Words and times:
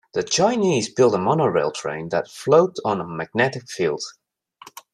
The 0.15 0.23
Chinese 0.23 0.89
built 0.91 1.13
a 1.13 1.19
monorail 1.19 1.69
train 1.69 2.09
that 2.09 2.27
floats 2.27 2.79
on 2.83 2.99
a 3.01 3.05
magnetic 3.07 3.69
field. 3.69 4.01